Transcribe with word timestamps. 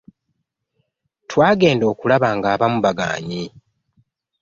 Twagenda 1.29 1.85
okulaba 1.93 2.29
ng'abamu 2.37 2.77
bagaanyi. 2.85 3.43